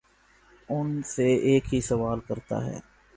[0.69, 2.79] ان سے ایک ہی سوال کرتا ہے